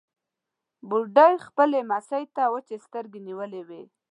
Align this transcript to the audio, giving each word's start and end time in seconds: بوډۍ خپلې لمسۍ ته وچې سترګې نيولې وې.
بوډۍ 0.87 1.33
خپلې 1.47 1.79
لمسۍ 1.87 2.23
ته 2.35 2.43
وچې 2.53 2.77
سترګې 2.85 3.19
نيولې 3.27 3.61
وې. 3.67 3.81